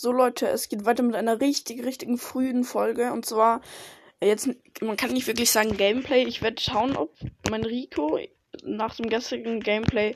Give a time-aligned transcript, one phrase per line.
[0.00, 3.12] So Leute, es geht weiter mit einer richtig, richtigen frühen Folge.
[3.12, 3.60] Und zwar,
[4.22, 4.48] jetzt,
[4.80, 6.22] man kann nicht wirklich sagen Gameplay.
[6.22, 7.16] Ich werde schauen, ob
[7.50, 8.20] mein Rico
[8.62, 10.14] nach dem gestrigen Gameplay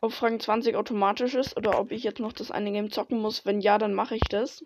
[0.00, 3.44] auf Rang 20 automatisch ist oder ob ich jetzt noch das eine Game zocken muss.
[3.44, 4.62] Wenn ja, dann mache ich das.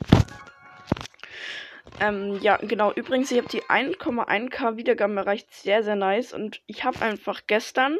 [1.98, 2.92] Ähm, ja, genau.
[2.92, 5.50] Übrigens, ich habe die 1,1k Wiedergaben erreicht.
[5.50, 6.34] Sehr, sehr nice.
[6.34, 7.96] Und ich habe einfach gestern,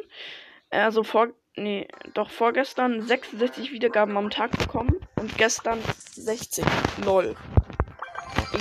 [0.69, 1.29] also vor,
[1.59, 4.95] nee, doch vorgestern 66 Wiedergaben am Tag bekommen.
[5.15, 5.79] Und gestern
[6.15, 6.65] 60.
[7.03, 7.35] Lol.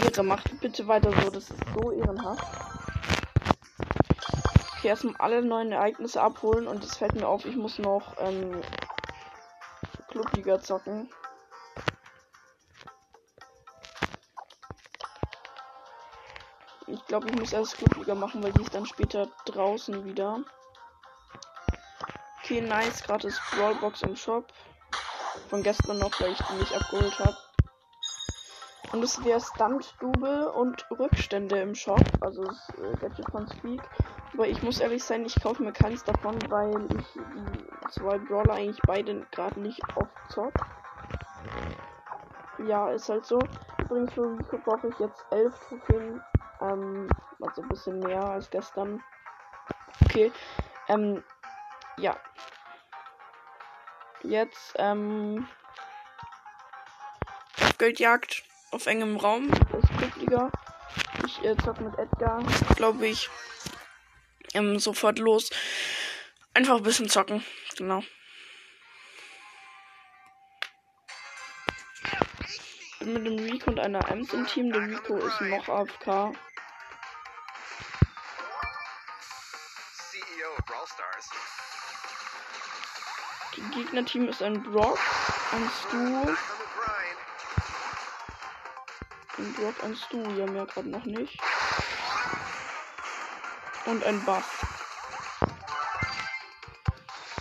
[0.05, 1.31] Ehre, macht bitte weiter so.
[1.31, 2.45] Das ist so ehrenhaft.
[4.77, 6.67] Okay, erstmal alle neuen Ereignisse abholen.
[6.67, 8.61] Und es fällt mir auf, ich muss noch, ähm,
[10.09, 11.09] Clubliga zocken.
[16.87, 20.43] Ich glaube, ich muss erst Clubliga machen, weil die ist dann später draußen wieder.
[22.49, 23.03] Okay, nice.
[23.03, 24.51] Gratis Brawlbox im Shop.
[25.51, 27.37] Von gestern noch, weil ich die nicht abgeholt habe.
[28.91, 32.03] Und es wäre Stunt-Double und Rückstände im Shop.
[32.23, 32.73] Also das
[33.19, 33.83] äh, von Speak.
[34.33, 38.55] Aber ich muss ehrlich sein, ich kaufe mir keins davon, weil ich die zwei Brawler
[38.55, 40.55] eigentlich beide gerade nicht aufzock.
[42.67, 43.41] Ja, ist halt so.
[43.79, 46.23] Übrigens für Rico brauche ich jetzt elf Trophäen
[46.63, 47.11] ähm,
[47.43, 49.03] also ein bisschen mehr als gestern.
[50.03, 50.33] Okay.
[50.89, 51.23] Ähm,
[52.01, 52.17] ja.
[54.23, 55.47] Jetzt, ähm.
[57.79, 59.51] Geldjagd auf engem Raum.
[59.71, 60.51] Das ist Clubliga.
[61.25, 62.43] Ich äh, zock mit Edgar,
[62.77, 63.29] glaube ich.
[64.55, 65.51] Ähm, sofort los.
[66.55, 67.45] Einfach ein bisschen zocken.
[67.77, 68.03] Genau.
[72.99, 74.73] Bin mit dem Rico und einer Ems im Team.
[74.73, 76.35] Der Rico ist noch AFK.
[83.79, 84.99] Gegnerteam ist ein Brock,
[85.53, 85.97] ein Stu.
[89.39, 91.39] Ein Brock, ein Stu, ja mehr gerade noch nicht.
[93.87, 94.67] Und ein Buff.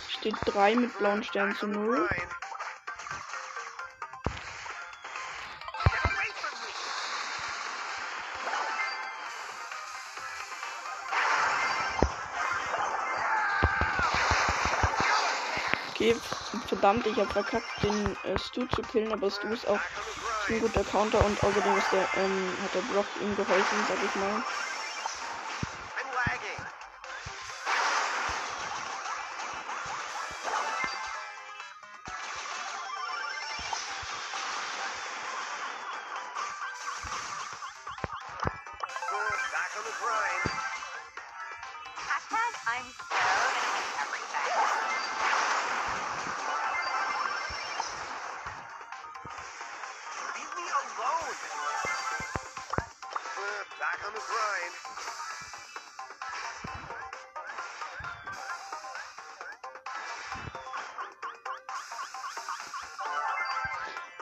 [0.08, 2.08] Steht 3 mit blauen Sternen zu 0.
[16.78, 19.90] verdammt, ich habe verkackt, den äh, Stu zu killen, aber Stu ist auch
[20.48, 24.14] ein guter Counter und außerdem ist der, ähm, hat der Brock ihm geholfen, sag ich
[24.14, 24.44] mal.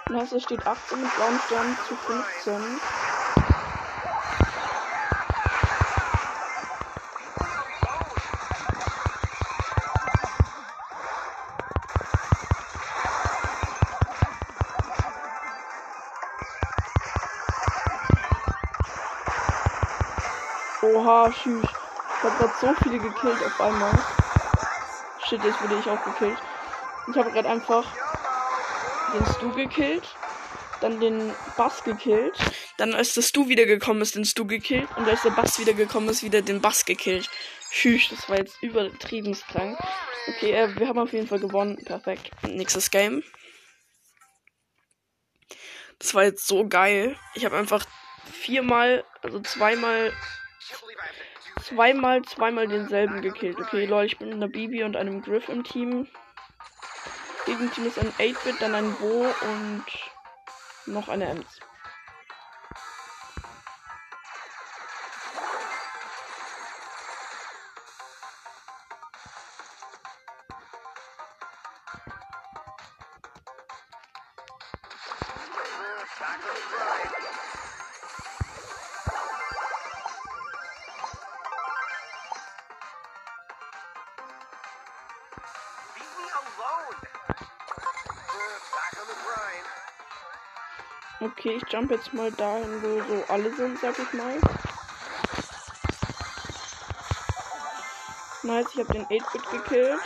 [0.09, 2.81] Nice, es steht 18 mit blauen Sternen zu 15.
[20.83, 21.65] Oha, tschüss.
[21.65, 23.91] Ich hab grad so viele gekillt auf einmal.
[25.25, 26.39] Shit, jetzt wurde ich auch gekillt.
[27.09, 27.84] Ich habe gerade einfach
[29.16, 30.04] den Stu gekillt,
[30.81, 32.37] dann den Bass gekillt,
[32.77, 36.22] dann als der Stu wiedergekommen ist, den Stu gekillt und als der Bass wiedergekommen ist,
[36.22, 37.28] wieder den Bass gekillt.
[37.71, 39.78] Schüch, das war jetzt übertrieben krank.
[40.28, 41.77] Okay, äh, wir haben auf jeden Fall gewonnen.
[41.84, 42.31] Perfekt.
[42.43, 43.22] Nächstes Game.
[45.98, 47.16] Das war jetzt so geil.
[47.34, 47.84] Ich habe einfach
[48.31, 50.12] viermal, also zweimal,
[51.62, 53.56] zweimal, zweimal denselben gekillt.
[53.59, 56.06] Okay, Leute, ich bin in der Bibi und einem Griff im Team.
[57.47, 59.84] Gegenteam ist ein 8-Bit, dann ein Bo und
[60.87, 61.60] noch eine Ems.
[91.47, 94.41] Okay, ich jump jetzt mal dahin, wo so alle sind, sag ich mal.
[98.43, 100.01] Nice, ich habe den 8-Bit gekillt.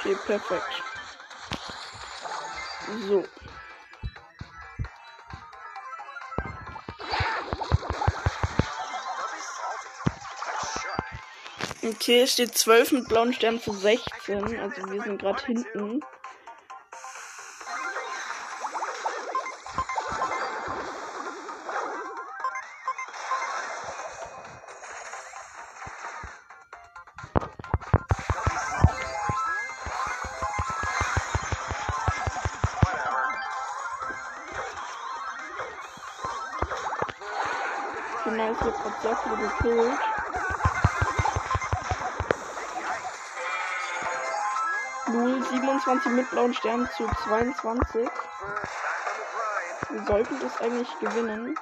[0.00, 0.82] Okay, perfekt.
[3.06, 3.39] So.
[11.82, 14.58] Okay, steht 12 mit blauen Sternen zu 16.
[14.60, 16.00] Also wir sind gerade hinten.
[46.10, 48.08] 27 mit blauen Sternen zu 22.
[49.90, 51.56] Wir sollten das eigentlich gewinnen.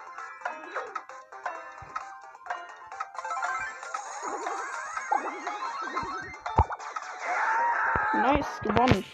[8.15, 9.05] Nice, gewonnen.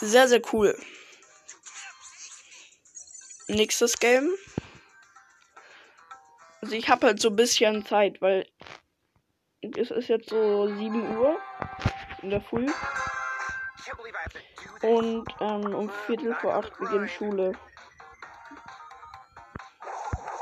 [0.00, 0.78] Sehr, sehr cool.
[3.48, 4.30] Nächstes Game.
[6.62, 8.48] Also ich habe halt so ein bisschen Zeit, weil
[9.76, 11.38] es ist jetzt so 7 Uhr
[12.22, 12.66] in der Früh.
[14.82, 17.52] Und ähm, um Viertel vor acht beginnt Schule.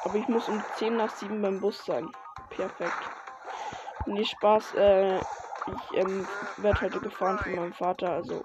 [0.04, 2.10] Aber ich muss um 10 nach 7 beim Bus sein.
[2.50, 2.92] Perfekt.
[4.06, 4.74] Nee, Spaß.
[4.74, 6.26] Äh, ich ähm,
[6.56, 8.44] werde heute gefahren von meinem Vater, also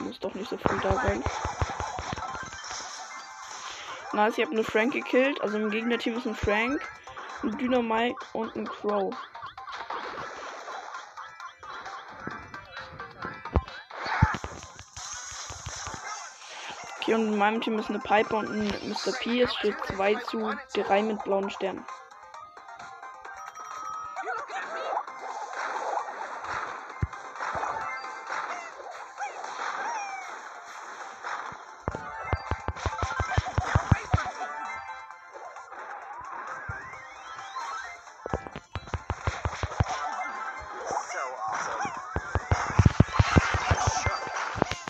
[0.00, 1.22] muss doch nicht so früh da sein.
[4.12, 5.40] Nice, ich habe eine Frank gekillt.
[5.40, 6.82] Also im Gegnerteam ist ein Frank,
[7.44, 9.14] ein Dynamite und ein Crow.
[17.14, 19.12] Und in meinem Team ist eine Piper und ein Mr.
[19.20, 19.42] P.
[19.42, 21.84] Es steht 2 zu 3 mit blauen Sternen.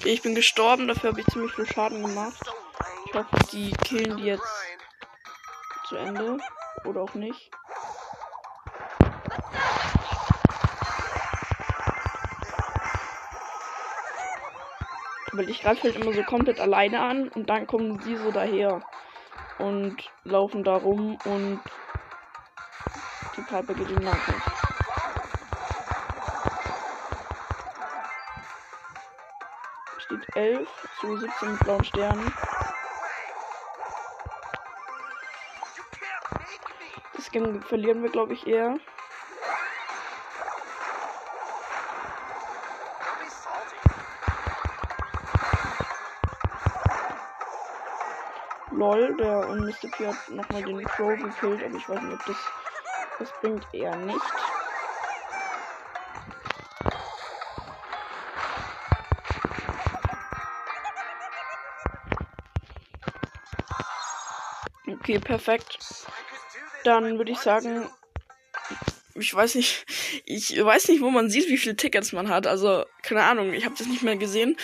[0.04, 2.40] Ich bin gestorben, dafür habe ich ziemlich viel Schaden gemacht.
[3.06, 4.42] Ich hoffe, die killen die jetzt
[5.88, 6.38] zu Ende.
[6.84, 7.50] Oder auch nicht.
[15.32, 18.82] Weil ich greife halt immer so komplett alleine an und dann kommen sie so daher
[19.58, 21.60] und laufen da rum und
[23.36, 24.51] die Piper geht ihnen nach.
[30.34, 30.68] 11
[31.00, 32.34] zu 17 mit blauen Sternen.
[37.14, 38.76] Das Game verlieren wir, glaube ich, eher.
[48.70, 49.88] Lol, der und Mr.
[49.90, 52.36] P hat nochmal den Crow gekillt, aber ich weiß nicht, ob das
[53.22, 54.51] das bringt eher nicht.
[64.92, 65.78] Okay, perfekt.
[66.84, 67.88] Dann würde ich sagen,
[69.14, 69.84] ich weiß nicht,
[70.24, 72.46] ich weiß nicht, wo man sieht, wie viele Tickets man hat.
[72.46, 74.56] Also, keine Ahnung, ich habe das nicht mehr gesehen.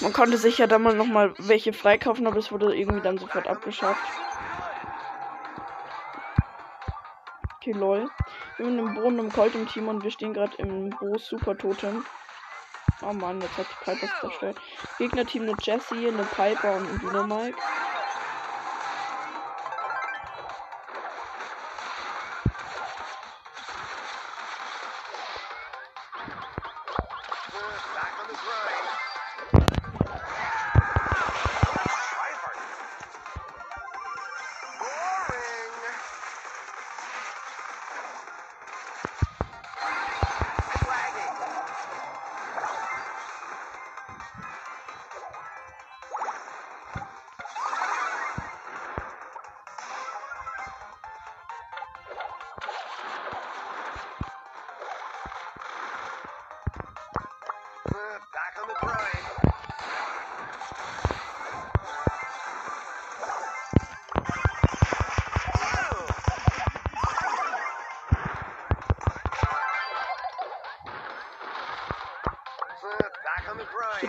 [0.00, 3.18] Man konnte sich ja dann mal noch mal welche freikaufen, aber es wurde irgendwie dann
[3.18, 4.02] sofort abgeschafft.
[7.56, 8.08] Okay, lol.
[8.56, 11.56] Wir haben einen Brunnen im Colt im Team und wir stehen gerade im Bo Super
[11.56, 12.04] Totem.
[13.02, 14.56] Oh Mann, jetzt hat die Piper zerstört.
[14.98, 17.56] Gegnerteam eine Jessie, eine Piper und ein Dynamite.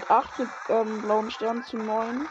[0.09, 2.27] 8 mit ähm, blauen Sternen zu 9.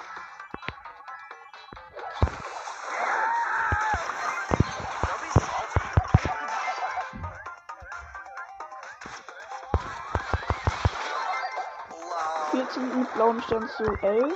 [13.46, 14.34] Stern zu 11.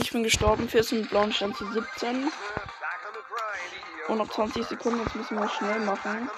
[0.00, 2.30] Ich bin gestorben, 14 mit blauen Stern zu 17.
[4.08, 6.30] Und noch 20 Sekunden, jetzt müssen wir schnell machen.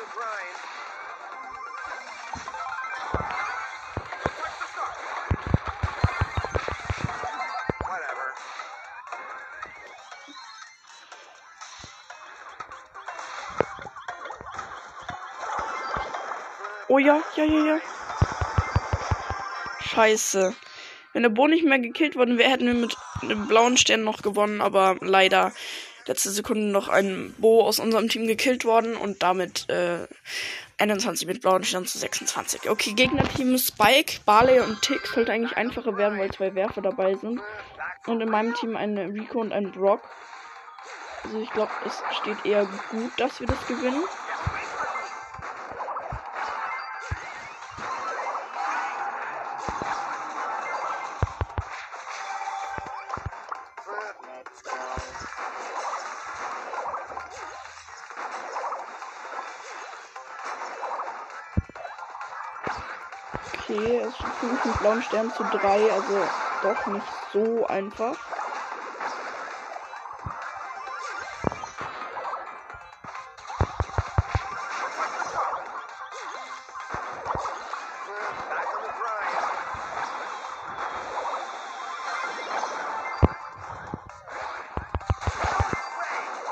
[16.88, 17.80] Oh ja, ja, ja, ja.
[19.80, 20.54] Scheiße.
[21.12, 24.22] Wenn der Bo nicht mehr gekillt worden wäre, hätten wir mit einem blauen Stern noch
[24.22, 25.52] gewonnen, aber leider
[26.06, 30.06] letzte Sekunde noch ein Bo aus unserem Team gekillt worden und damit äh,
[30.78, 32.70] 21 mit blauen Stern zu 26.
[32.70, 37.40] Okay, Gegnerteam Spike, Barley und Tick sollte eigentlich einfacher werden, weil zwei Werfer dabei sind.
[38.06, 40.02] Und in meinem Team ein Rico und ein Brock.
[41.24, 44.04] Also ich glaube, es steht eher gut, dass wir das gewinnen.
[65.10, 66.28] 5 mit blauen Sternen zu 3, also
[66.62, 68.16] doch nicht so einfach.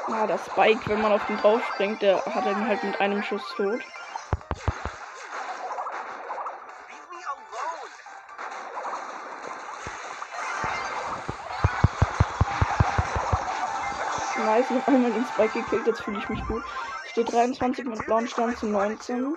[0.07, 3.23] Ah, der Spike, wenn man auf den drauf springt, der hat ihn halt mit einem
[3.23, 3.81] Schuss tot.
[14.55, 16.63] Nice, ich habe einmal den Spike gekillt, jetzt fühle ich mich gut.
[17.11, 19.37] Steht 23 mit blauen Stern zu 19.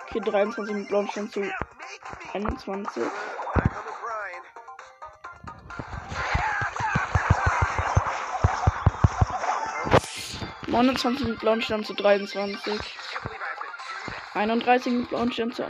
[0.00, 1.42] Okay, 23 mit blauen Stern zu
[2.32, 3.04] 21.
[10.66, 12.80] Neunundzwanzig mit blauen Stern zu 23.
[14.34, 15.62] 31 mit blauen Stern zu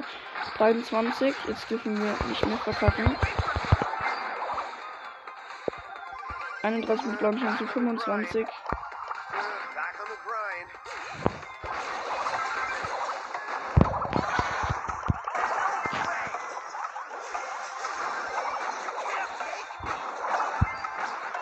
[0.62, 1.35] 23.
[1.49, 3.16] Jetzt dürfen wir nicht mehr verkacken.
[6.62, 8.47] 31 mit blauen zu 25.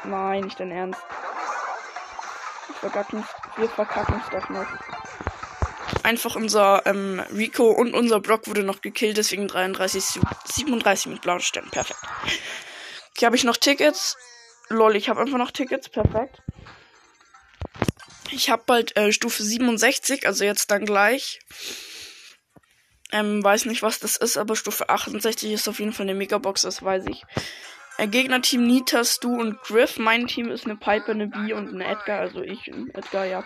[0.05, 1.05] Nein, nicht dein Ernst.
[2.69, 3.25] Wir verkacken,
[3.57, 5.00] wir verkacken es doch noch.
[6.11, 11.39] Einfach unser ähm, Rico und unser Brock wurde noch gekillt, deswegen 33, 37 mit blauen
[11.39, 11.71] Sternen.
[11.71, 12.01] Perfekt.
[13.13, 14.17] Okay, habe ich noch Tickets?
[14.69, 15.89] Lol, ich habe einfach noch Tickets.
[15.89, 16.43] Perfekt.
[18.33, 21.39] Ich habe bald äh, Stufe 67, also jetzt dann gleich.
[23.13, 26.63] Ähm, weiß nicht, was das ist, aber Stufe 68 ist auf jeden Fall eine Megabox,
[26.63, 27.23] das weiß ich.
[27.99, 29.97] Äh, Gegnerteam Nita, Stu und Griff.
[30.01, 33.45] Mein Team ist eine Piper, eine B und eine Edgar, also ich und Edgar, ja.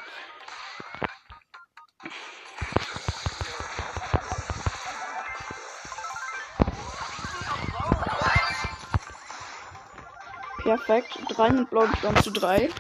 [10.64, 11.18] Perfekt.
[11.28, 12.71] 3 mit blauen Stern zu 3.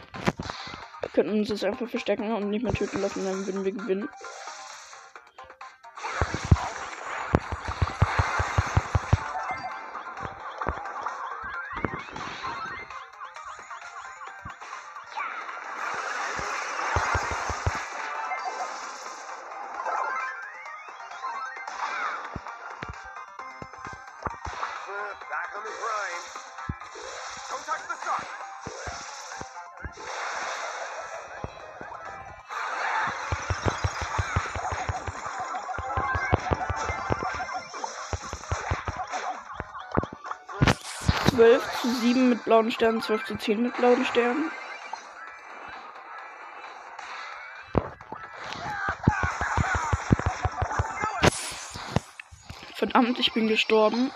[1.00, 4.08] Wir könnten uns jetzt einfach verstecken und nicht mehr töten lassen, dann würden wir gewinnen.
[41.34, 44.52] 12 zu 7 mit blauen Sternen, 12 zu 10 mit blauen Sternen.
[52.76, 54.12] Verdammt, ich bin gestorben,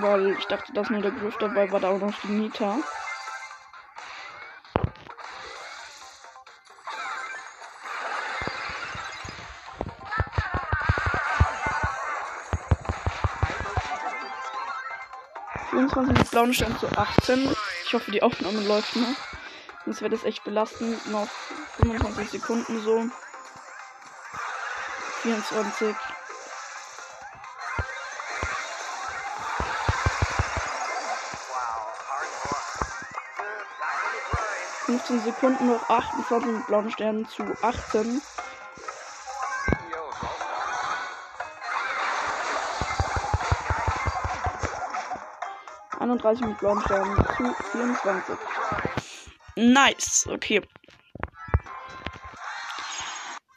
[0.00, 2.78] weil ich dachte, dass nur der Griff dabei war, da auch noch die Mieter.
[15.72, 17.54] Mit blauen Stern zu 18.
[17.84, 19.16] Ich hoffe, die Aufnahme läuft noch.
[19.84, 21.06] Sonst wäre das echt belastend.
[21.10, 21.28] Noch
[21.80, 23.04] 25 Sekunden so.
[25.22, 25.88] 24.
[25.88, 25.96] Wow,
[32.08, 32.68] hardcore.
[33.38, 35.00] Back on the grind.
[35.08, 38.22] 15 Sekunden noch 28 mit blauen Sternen zu 18.
[46.08, 48.36] 31 mit blauen Sternen zu 24.
[49.56, 50.62] Nice, okay.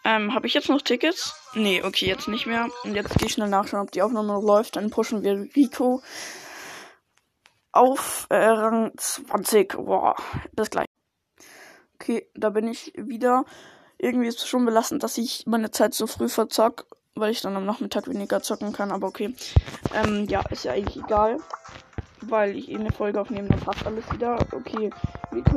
[0.03, 1.33] Ähm, habe ich jetzt noch Tickets?
[1.53, 2.67] Nee, okay, jetzt nicht mehr.
[2.83, 4.75] Und jetzt gehe ich schnell nachschauen, ob die Aufnahme noch läuft.
[4.75, 6.01] Dann pushen wir Rico
[7.71, 9.77] auf äh, Rang 20.
[9.77, 10.15] Boah,
[10.53, 10.87] bis gleich.
[11.95, 13.45] Okay, da bin ich wieder.
[13.97, 17.55] Irgendwie ist es schon belastend, dass ich meine Zeit so früh verzock, weil ich dann
[17.55, 18.91] am Nachmittag weniger zocken kann.
[18.91, 19.35] Aber okay.
[19.93, 21.37] Ähm, ja, ist ja eigentlich egal
[22.21, 24.37] weil ich eh eine Folge aufnehme, dann passt alles wieder.
[24.51, 24.89] Okay,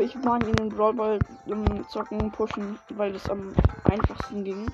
[0.01, 3.55] ich mag ihn im Brawlball im Zocken pushen, weil das am
[3.85, 4.71] einfachsten ging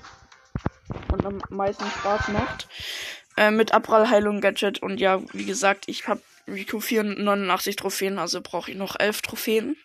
[1.11, 2.67] und am meisten Spaß macht.
[3.37, 8.71] Äh, mit Abprallheilung Gadget und ja, wie gesagt, ich habe Rico 489 Trophäen, also brauche
[8.71, 9.77] ich noch 11 Trophäen.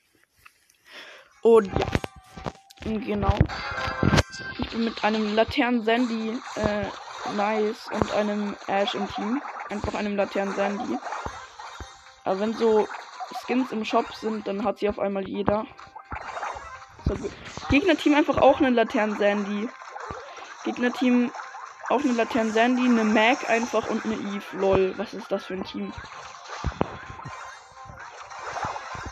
[1.42, 3.38] Und ja, genau.
[4.58, 9.40] Ich bin mit einem Laternen Sandy äh, nice und einem Ash im Team.
[9.70, 10.98] Einfach einem Laternen Sandy.
[12.26, 12.88] Aber wenn so
[13.44, 15.64] Skins im Shop sind, dann hat sie auf einmal jeder.
[17.70, 19.68] Gegnerteam einfach auch eine Laternen Sandy.
[20.64, 21.30] Gegnerteam
[21.88, 24.44] auch eine Laternen Sandy, eine Mac einfach und eine Eve.
[24.54, 25.92] Lol, was ist das für ein Team?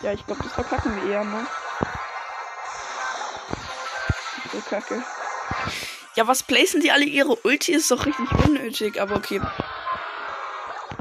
[0.03, 1.47] Ja, ich glaube, das verkacken wir eher, ne?
[4.53, 5.05] So kacke.
[6.17, 7.73] Ja, was placen die alle ihre Ulti?
[7.73, 9.41] Ist doch richtig unnötig, aber okay.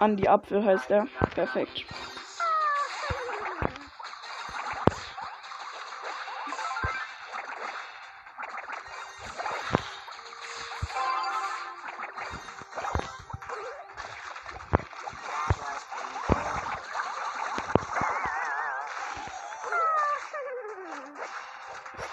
[0.03, 1.07] Andi Apfel heißt er.
[1.33, 1.85] Perfekt.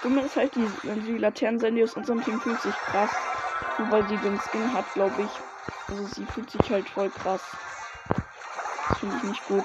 [0.04, 0.68] Dumme ist halt, die,
[1.00, 3.10] sie Laternensandy aus unserem Team fühlt sich krass.
[3.78, 5.30] Nur weil sie den Skin hat, glaube ich.
[5.88, 7.42] Also sie fühlt sich halt voll krass.
[9.00, 9.64] Finde ich nicht gut.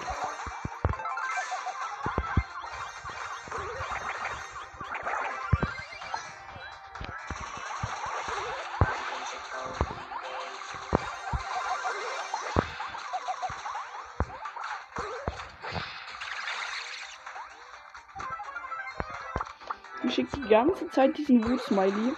[20.02, 22.14] Die schickt die ganze Zeit diesen Wut-Smiley.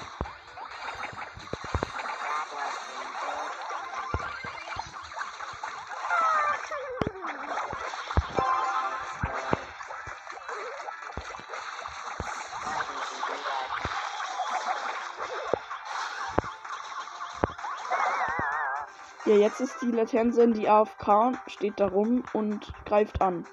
[19.28, 23.46] Ja, jetzt ist die Laterne die AFK, steht da rum und greift an.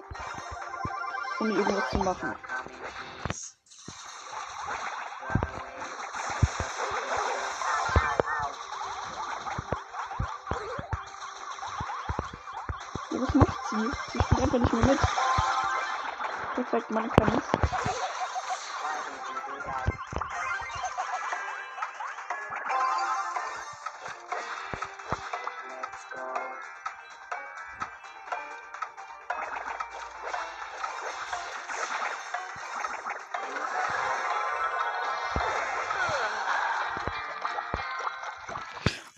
[1.41, 2.33] Ohne irgendwas zu machen.
[13.11, 13.91] Ja, was macht sie?
[14.13, 14.99] Sie spielt einfach nicht mehr mit.
[16.55, 17.94] Perfekt, man kann es.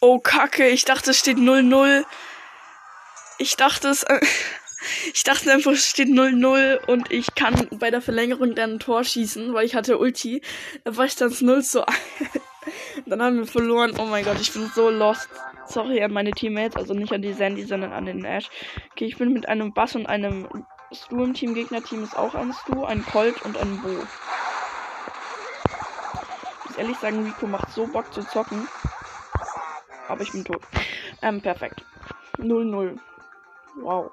[0.09, 0.69] Oh, Kacke.
[0.69, 2.05] Ich dachte, es steht 0-0.
[3.39, 4.05] Ich dachte es.
[4.05, 4.21] Äh,
[5.13, 9.03] ich dachte einfach, es steht 0-0 und ich kann bei der Verlängerung dann ein Tor
[9.03, 10.43] schießen, weil ich hatte Ulti.
[10.85, 11.99] Da war ich dann 0 zu 1.
[13.07, 13.95] Dann haben wir verloren.
[13.99, 15.29] Oh mein Gott, ich bin so lost.
[15.67, 18.49] Sorry an meine Teammates, also nicht an die Sandy, sondern an den Ash.
[18.93, 20.49] Okay, ich bin mit einem Bass und einem
[20.93, 21.55] Stu im Team.
[21.55, 23.89] Gegnerteam ist auch ein Stu, ein Colt und ein Bo.
[26.61, 28.69] Ich muss ehrlich sagen, Rico macht so Bock zu zocken.
[30.09, 30.63] Aber ich bin tot.
[31.23, 31.85] Ähm, perfekt.
[32.39, 32.99] 0-0.
[33.77, 34.11] Wow.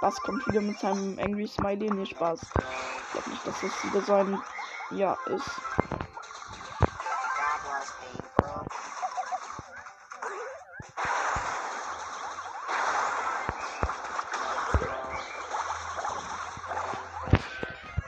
[0.00, 1.90] Das kommt wieder mit seinem Angry Smiley.
[1.90, 2.40] Nee, Spaß.
[2.42, 4.42] Ich glaube nicht, dass das wieder so ein
[4.90, 5.50] Ja ist.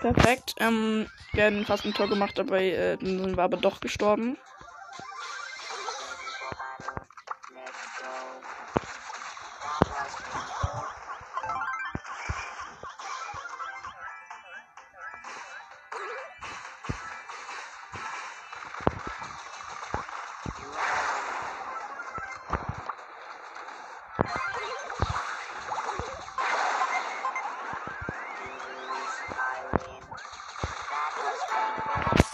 [0.00, 0.54] Perfekt.
[0.58, 4.36] Ähm, wir haben fast ein Tor gemacht, dabei äh, dann wir aber doch gestorben.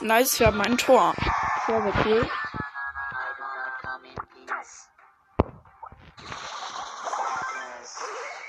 [0.02, 1.12] Nice, wir haben ein Tor.
[1.66, 2.26] Sehr, sehr cool.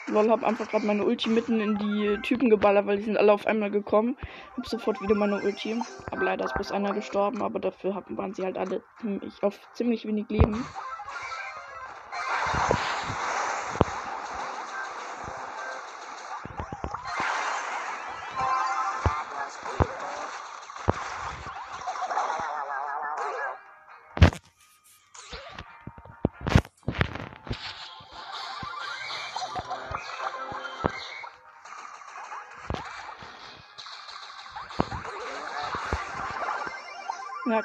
[0.08, 3.34] Lol, hab einfach gerade meine Ulti mitten in die Typen geballert, weil die sind alle
[3.34, 4.18] auf einmal gekommen.
[4.56, 5.82] Hab sofort wieder meine Ulti.
[6.12, 9.60] Aber leider ist bloß einer gestorben, aber dafür haben, waren sie halt alle ziemlich, auf
[9.74, 10.66] ziemlich wenig Leben.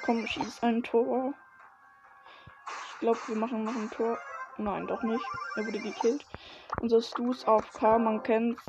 [0.06, 1.34] Komm, schieß ein Tor.
[2.92, 4.16] Ich glaube, wir machen noch ein Tor.
[4.56, 5.24] Nein, doch nicht.
[5.56, 6.24] Er wurde gekillt.
[6.80, 8.62] Unser Stu ist auf K, man kennt's.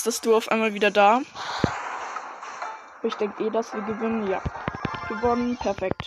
[0.00, 1.20] Ist das Duo auf einmal wieder da.
[3.02, 4.30] Ich denke eh, dass wir gewinnen.
[4.30, 4.40] Ja.
[5.10, 5.58] Gewonnen.
[5.58, 6.06] Perfekt.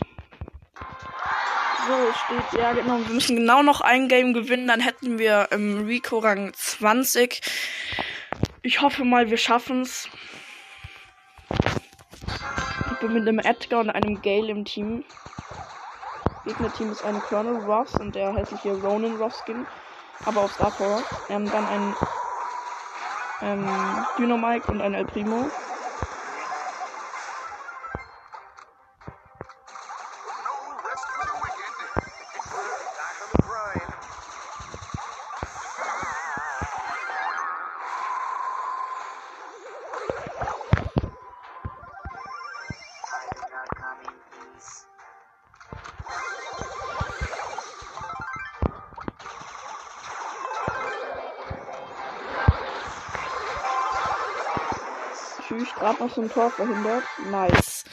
[0.76, 5.50] So, es steht, ja genau, wir müssen genau noch ein Game gewinnen, dann hätten wir
[5.52, 7.42] im Rico Rang 20.
[8.64, 10.10] Ich hoffe mal, wir schaffen's.
[12.92, 15.04] Ich bin mit einem Edgar und einem Gale im Team.
[16.46, 19.68] Gegnerteam ist ein Colonel Ross und der hässliche Ronin Ross Skin.
[20.26, 21.04] Aber auf Star Power.
[21.30, 21.96] Ähm, dann ein
[23.44, 23.68] ähm,
[24.18, 25.50] Dynamite und ein El Primo.
[55.84, 57.04] Gerade noch so ein Tor verhindert.
[57.30, 57.84] Nice.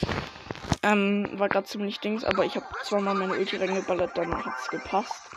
[0.82, 5.29] Ähm, war gerade ziemlich dings, aber ich habe zweimal meine Ulti reingeballert, dann hat's gepasst.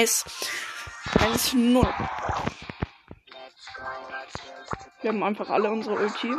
[0.00, 0.24] Nice.
[1.18, 1.86] 1-0.
[5.02, 6.34] Wir haben einfach alle unsere Ulti.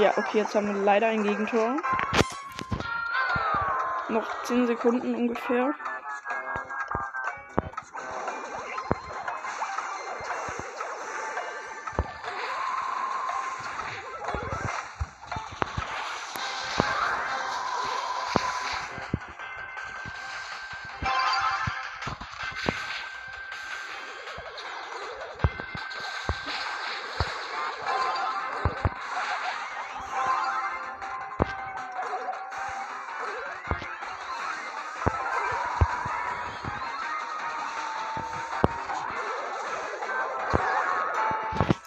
[0.00, 1.74] Ja, okay, jetzt haben wir leider ein Gegentor.
[4.08, 5.74] Noch 10 Sekunden ungefähr.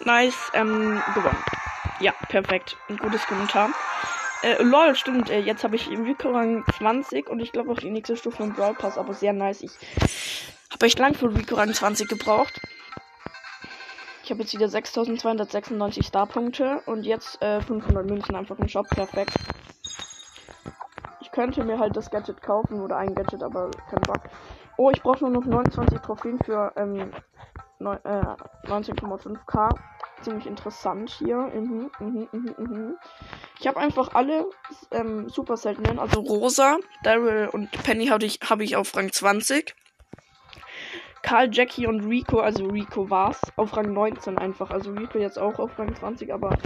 [0.04, 1.44] Nice, ähm, gewonnen.
[2.00, 2.76] Ja, perfekt.
[2.88, 3.70] Ein gutes Kommentar.
[4.42, 5.30] Äh, lol, stimmt.
[5.30, 8.52] Äh, jetzt habe ich im Rico-Rang 20 und ich glaube auch die nächste Stufe im
[8.54, 9.62] Brawl Pass, aber sehr nice.
[9.62, 9.72] Ich
[10.72, 12.60] habe echt lang für Rico-Rang 20 gebraucht.
[14.24, 18.88] Ich habe jetzt wieder 6296 Starpunkte und jetzt äh, 500 Münzen einfach im Shop.
[18.88, 19.34] Perfekt.
[21.20, 24.22] Ich könnte mir halt das Gadget kaufen oder ein Gadget, aber kein Bock.
[24.76, 27.12] Oh, ich brauche nur noch 29 Trophäen für ähm,
[27.80, 29.74] äh, 19,5k.
[30.22, 31.36] Ziemlich interessant hier.
[31.36, 32.96] Mhm, mhm, mhm, mhm.
[33.58, 34.46] Ich habe einfach alle
[34.90, 39.74] ähm, super seltenen, also Rosa, Daryl und Penny habe ich, hab ich auf Rang 20.
[41.22, 44.70] Karl, Jackie und Rico, also Rico war's, auf Rang 19 einfach.
[44.70, 46.58] Also Rico jetzt auch auf Rang 20, aber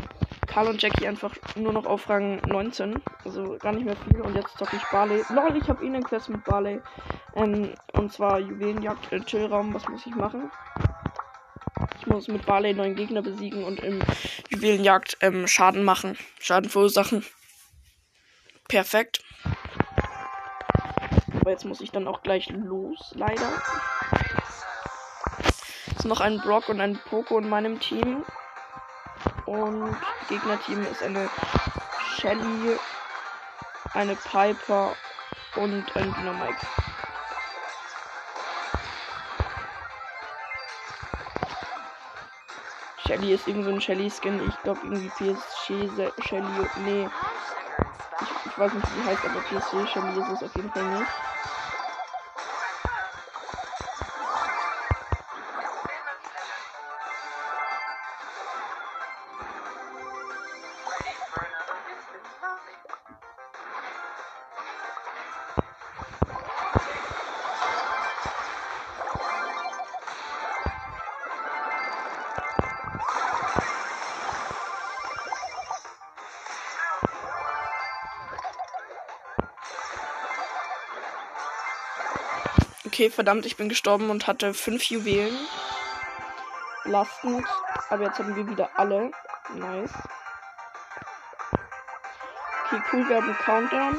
[0.46, 3.02] Karl und Jackie einfach nur noch auf Rang 19.
[3.24, 4.22] Also gar nicht mehr viel.
[4.22, 5.22] Und jetzt zocke ich Barley.
[5.28, 6.80] Lol, ich habe ihnen Quest mit Barley.
[7.34, 9.74] Ähm, und zwar Juwelenjagd, äh, Chillraum.
[9.74, 10.50] Was muss ich machen?
[12.16, 14.00] Muss mit Barley neuen Gegner besiegen und im
[14.48, 16.16] Juwelenjagd ähm, Schaden machen.
[16.40, 17.26] Schaden verursachen.
[18.68, 19.22] Perfekt.
[21.38, 23.52] Aber jetzt muss ich dann auch gleich los, leider.
[25.88, 28.24] Es ist noch ein Brock und ein Poco in meinem Team.
[29.44, 29.94] Und
[30.30, 31.28] Gegnerteam ist eine
[32.16, 32.78] Shelly,
[33.92, 34.96] eine Piper
[35.56, 36.66] und ein Dynamite.
[43.06, 44.40] Shelly ist irgend so ein Shelly-Skin.
[44.40, 45.88] Ich glaube irgendwie PSG
[46.18, 46.70] Shelly.
[46.74, 47.08] Nee.
[48.18, 50.84] Ich, ich weiß nicht, wie die heißt, aber PSG Shelly ist es auf jeden Fall
[50.84, 51.24] nicht.
[82.96, 85.36] Okay, verdammt, ich bin gestorben und hatte fünf Juwelen.
[86.82, 87.46] Belastend.
[87.90, 89.10] Aber jetzt haben wir wieder alle.
[89.52, 89.92] Nice.
[92.64, 93.98] Okay, cool, wir haben Countdown.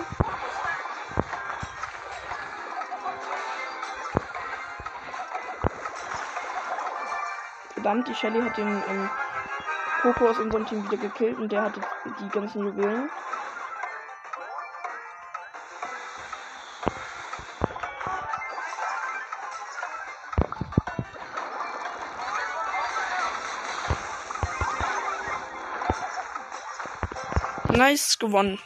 [7.76, 9.10] Verdammt, die Shelly hat den ähm,
[10.02, 11.82] Poco aus unserem Team wieder gekillt und der hatte
[12.20, 13.12] die ganzen Juwelen.
[27.78, 28.60] Nice gewonnen.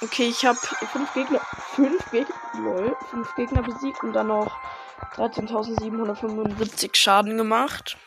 [0.00, 1.40] Okay, ich habe fünf Gegner,
[1.74, 4.58] fünf Gegner, lol, fünf Gegner besiegt und dann noch
[5.16, 7.98] 13.775 Schaden gemacht.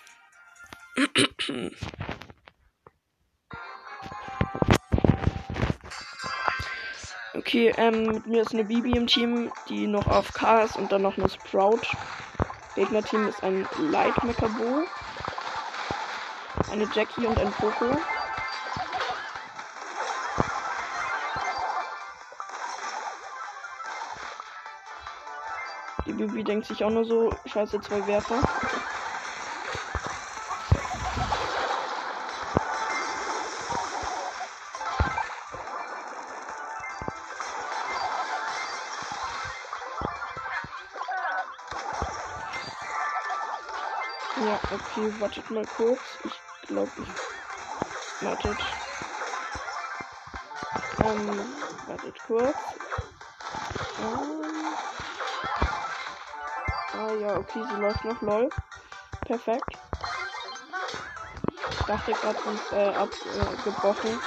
[7.36, 10.92] Okay, ähm, mit mir ist eine Bibi im Team, die noch auf K ist und
[10.92, 11.82] dann noch eine Sprout.
[12.74, 14.84] Gegnerteam ist ein Light Mechabo,
[16.72, 17.98] eine Jackie und ein Poco.
[26.22, 28.42] Bibi denkt sich auch nur so, scheiße, zwei Werfer.
[44.46, 46.00] Ja, okay, wartet mal kurz.
[46.24, 47.10] Ich glaube, ich.
[48.22, 48.64] Wartet.
[51.00, 51.52] Ähm,
[51.88, 52.56] wartet kurz.
[53.98, 54.51] Ähm.
[57.02, 58.52] Ah ja, okay, sie läuft noch lol.
[59.26, 59.76] Perfekt.
[61.72, 64.22] Ich dachte gerade, sie ist äh, abgebrochen.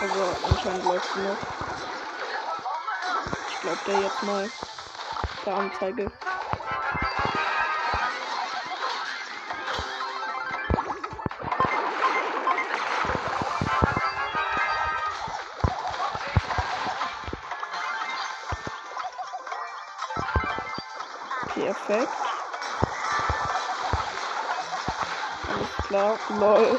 [0.00, 0.20] Also
[0.50, 1.38] anscheinend läuft sie noch.
[3.48, 4.50] Ich glaube der jetzt mal
[5.44, 6.10] der Anzeige.
[26.30, 26.78] Lol.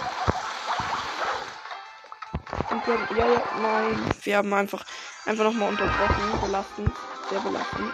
[2.69, 4.11] Und wir ja, ja, nein.
[4.23, 4.85] Wir haben einfach,
[5.25, 6.41] einfach nochmal unterbrochen.
[6.41, 6.91] Belastend.
[7.29, 7.93] Sehr belastend.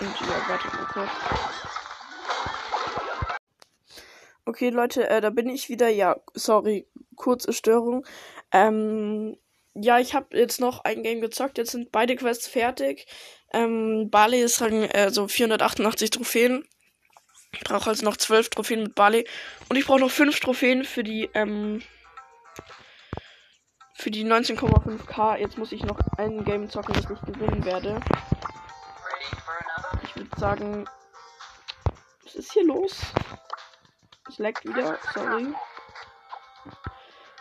[0.00, 1.10] Und ja, warte mal kurz.
[4.44, 5.88] Okay, Leute, äh, da bin ich wieder.
[5.88, 8.04] Ja, sorry, kurze Störung.
[8.50, 9.36] Ähm,
[9.74, 11.58] ja, ich habe jetzt noch ein Game gezockt.
[11.58, 13.06] Jetzt sind beide Quests fertig.
[13.52, 16.66] Ähm, Barley ist Rang, äh, so 488 Trophäen.
[17.52, 19.28] Ich brauche also noch 12 Trophäen mit Barley.
[19.68, 21.82] Und ich brauche noch 5 Trophäen für die, ähm,
[23.94, 25.36] für die 19,5k.
[25.36, 28.00] Jetzt muss ich noch ein Game zocken, das ich gewinnen werde.
[30.04, 30.88] Ich würde sagen,
[32.24, 33.00] was ist hier los?
[34.28, 35.54] Es leckt wieder, sorry.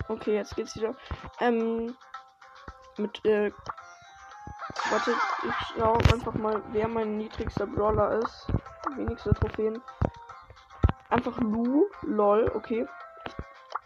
[0.10, 0.96] Okay, jetzt geht's wieder.
[1.40, 1.96] Ähm,
[2.98, 3.52] mit, äh,
[4.90, 8.48] Warte, ich schau einfach mal, wer mein niedrigster Brawler ist.
[8.96, 9.82] Wenigste Trophäen.
[11.12, 12.88] Einfach Lu, lol, okay.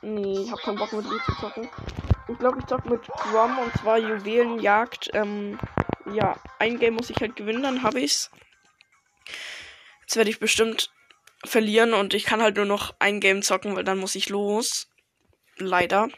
[0.02, 1.68] Nee, ich hab keinen Bock mit Lu zu zocken.
[2.28, 5.10] Ich glaube, ich zock mit Grom und zwar Juwelenjagd.
[5.14, 5.60] Ähm,
[6.14, 8.30] ja, ein Game muss ich halt gewinnen, dann habe ich's.
[10.02, 10.92] Jetzt werde ich bestimmt
[11.44, 14.88] verlieren und ich kann halt nur noch ein Game zocken, weil dann muss ich los.
[15.58, 16.10] Leider.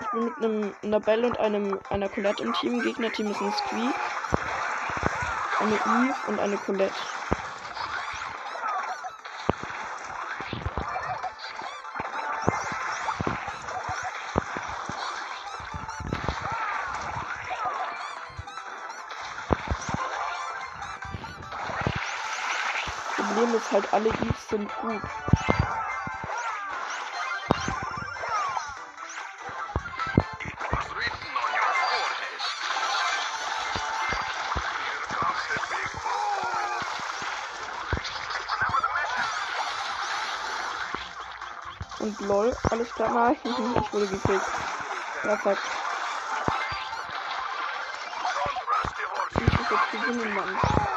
[0.00, 2.80] Ich bin mit einem einer Belle und einem einer Colette im Team.
[2.80, 3.94] Gegnerteam ist ein Squeak,
[5.64, 6.94] eine Eve und eine Colette.
[23.16, 25.00] Problem ist halt, alle Eves sind gut.
[42.24, 44.42] Lol, alles klar, nein, ich wurde gekillt.
[45.22, 45.62] Perfekt.
[49.30, 50.93] Ich muss jetzt gewinnen, Mann.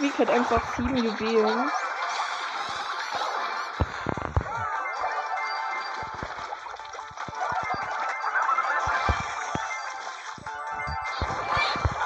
[0.00, 1.70] Squeak hat einfach sieben Juwelen.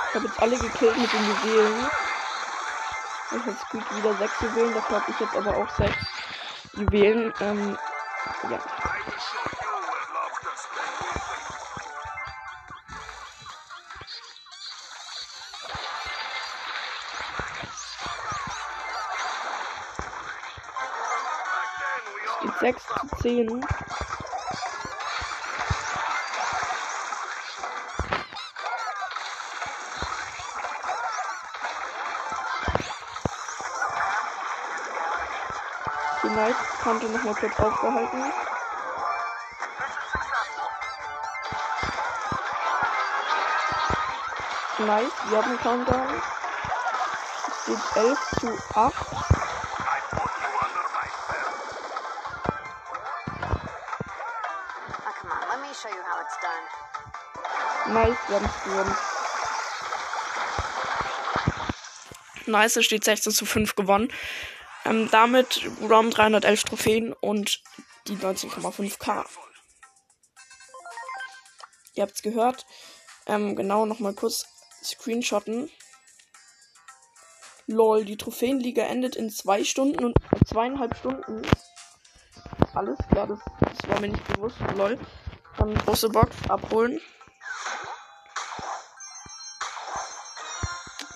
[0.08, 1.86] Ich habe jetzt alle gekillt mit den Juwelen.
[3.30, 6.06] Ich habe Squeak wieder sechs Juwelen, dafür habe ich jetzt aber auch sechs
[6.76, 7.32] Juwelen.
[7.38, 7.78] Ähm,
[8.50, 8.58] ja.
[23.24, 23.46] 10.
[36.22, 38.32] Die Night konnte noch mal kurz aufgehalten.
[44.80, 46.22] Nice, wir haben Countdown.
[47.46, 49.43] Es steht 11 zu 8.
[57.86, 58.96] Nice, wir haben.
[62.46, 64.12] Nice, es steht 16 zu 5 gewonnen.
[64.84, 67.62] Ähm, damit Rom 311 Trophäen und
[68.06, 69.24] die 19,5k.
[71.94, 72.66] Ihr habt's gehört.
[73.26, 74.46] Ähm, genau, nochmal kurz
[74.82, 75.70] screenshotten.
[77.66, 81.42] Lol, die Trophäenliga endet in zwei Stunden und äh, zweieinhalb Stunden.
[82.74, 84.56] Alles klar, das, das war mir nicht bewusst.
[84.76, 84.98] Lol.
[85.58, 87.00] Dann große Box abholen.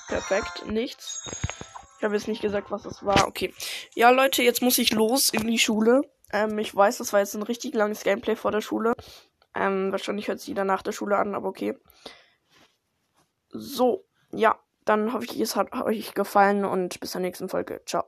[0.09, 1.23] Perfekt, nichts.
[1.99, 3.27] Ich habe jetzt nicht gesagt, was das war.
[3.27, 3.53] Okay.
[3.95, 6.03] Ja, Leute, jetzt muss ich los in die Schule.
[6.33, 8.95] Ähm, ich weiß, das war jetzt ein richtig langes Gameplay vor der Schule.
[9.55, 11.77] Ähm, wahrscheinlich hört sich jeder nach der Schule an, aber okay.
[13.51, 17.83] So, ja, dann hoffe ich, es hat euch gefallen und bis zur nächsten Folge.
[17.85, 18.05] Ciao.